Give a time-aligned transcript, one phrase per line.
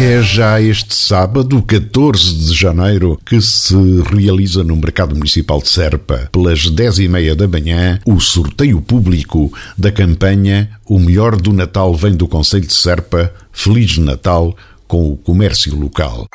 [0.00, 6.28] É já este sábado, 14 de janeiro, que se realiza no Mercado Municipal de Serpa,
[6.30, 11.92] pelas 10 e meia da manhã, o sorteio público da campanha O Melhor do Natal
[11.96, 14.56] vem do Conselho de Serpa, Feliz Natal,
[14.86, 16.28] com o comércio local.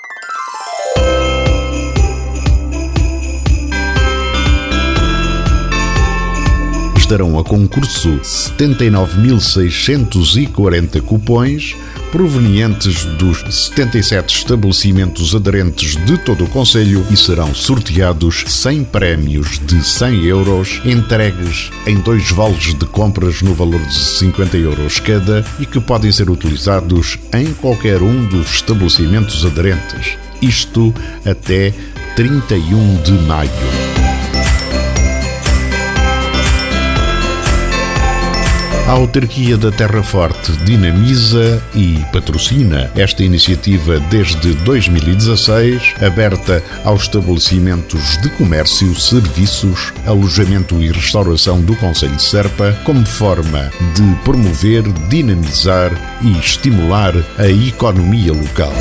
[7.14, 11.76] Estarão a concurso 79.640 cupões
[12.12, 19.84] provenientes dos 77 estabelecimentos aderentes de todo o Conselho e serão sorteados 100 prémios de
[19.84, 25.68] 100 euros entregues em dois vales de compras no valor de 50 euros cada e
[25.68, 30.18] que podem ser utilizados em qualquer um dos estabelecimentos aderentes.
[30.42, 30.92] Isto
[31.24, 31.76] até
[32.16, 33.52] 31 de maio.
[38.86, 48.18] A autarquia da Terra Forte dinamiza e patrocina esta iniciativa desde 2016, aberta aos estabelecimentos
[48.18, 55.92] de comércio, serviços, alojamento e restauração do Conselho de Serpa, como forma de promover, dinamizar
[56.22, 58.74] e estimular a economia local.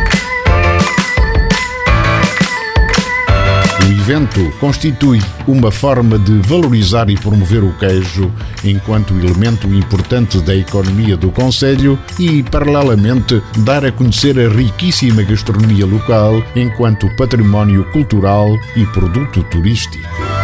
[3.86, 8.32] O evento constitui uma forma de valorizar e promover o queijo
[8.64, 15.86] enquanto elemento importante da economia do Conselho e, paralelamente, dar a conhecer a riquíssima gastronomia
[15.86, 20.35] local enquanto património cultural e produto turístico.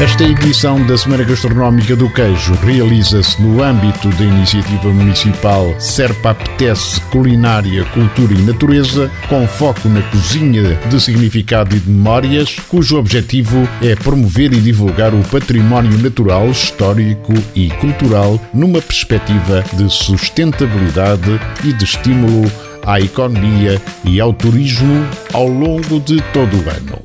[0.00, 6.98] Esta edição da Semana Gastronómica do Queijo realiza-se no âmbito da iniciativa municipal Serpa Apetece
[7.10, 13.68] Culinária, Cultura e Natureza, com foco na cozinha de significado e de memórias, cujo objetivo
[13.82, 21.74] é promover e divulgar o património natural, histórico e cultural numa perspectiva de sustentabilidade e
[21.74, 22.50] de estímulo
[22.86, 27.02] à economia e ao turismo ao longo de todo o ano.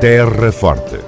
[0.00, 1.07] Terra Forte